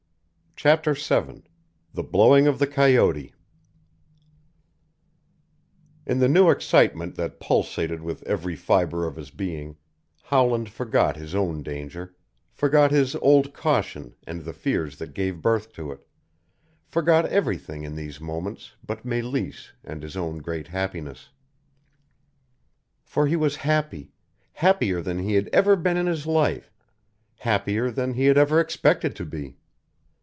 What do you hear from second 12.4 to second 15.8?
forgot his old caution and the fears that gave birth